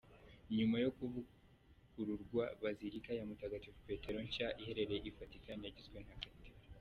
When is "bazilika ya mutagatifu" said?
2.61-3.79